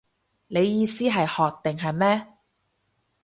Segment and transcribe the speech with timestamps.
[0.47, 2.27] 你意思係學定係咩